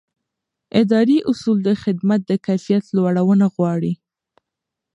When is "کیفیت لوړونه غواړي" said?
2.45-3.93